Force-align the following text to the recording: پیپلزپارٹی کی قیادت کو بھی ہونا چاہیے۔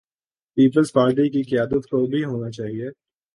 پیپلزپارٹی 0.57 1.29
کی 1.29 1.43
قیادت 1.43 1.89
کو 1.89 2.05
بھی 2.05 2.23
ہونا 2.23 2.49
چاہیے۔ 2.51 2.89